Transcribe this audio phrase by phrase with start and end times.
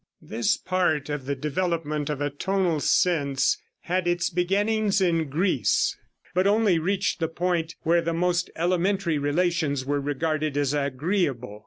[0.19, 5.95] This part of the development of a tonal sense had its beginnings in Greece,
[6.33, 11.59] but only reached the point where the most elementary relations were regarded as agreeable.